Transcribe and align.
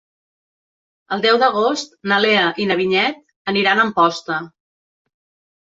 El 1.15 1.21
deu 1.25 1.37
d'agost 1.43 1.93
na 2.13 2.19
Lea 2.25 2.47
i 2.65 2.67
na 2.71 2.79
Vinyet 2.81 3.23
aniran 3.55 3.85
a 3.85 3.87
Amposta. 3.91 4.43